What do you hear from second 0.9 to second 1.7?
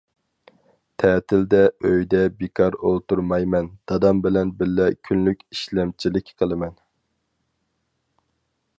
تەتىلدە